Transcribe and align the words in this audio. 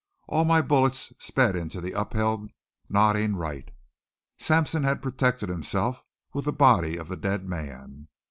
All 0.27 0.45
my 0.45 0.63
bullets 0.63 1.13
sped 1.19 1.55
into 1.55 1.79
the 1.79 1.91
upheld 1.91 2.49
nodding 2.89 3.35
Wright. 3.35 3.69
Sampson 4.39 4.81
had 4.83 4.99
protected 4.99 5.47
himself 5.47 6.03
with 6.33 6.45
the 6.45 6.51
body 6.51 6.97
of 6.97 7.07
the 7.07 7.15
dead 7.15 7.47
man. 7.47 8.07